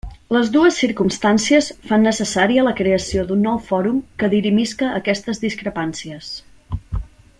Les 0.35 0.47
dues 0.53 0.77
circumstàncies 0.83 1.67
fan 1.91 2.07
necessària 2.09 2.63
la 2.67 2.73
creació 2.79 3.27
d'un 3.33 3.45
nou 3.49 3.61
fòrum 3.69 4.01
que 4.23 4.31
dirimisca 4.33 4.91
aquestes 5.03 5.43
discrepàncies. 5.45 6.33